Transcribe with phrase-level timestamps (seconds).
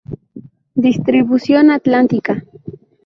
[0.87, 2.33] Distribución atlántica.